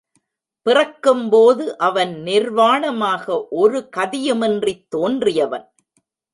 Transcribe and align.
பிறக்கும்போது 0.65 1.77
அவன் 1.77 2.13
நிர்வாணமாக 2.25 3.47
ஒரு 3.49 3.89
கதியுமின்றித் 3.97 4.85
தோன்றியவன். 4.95 5.67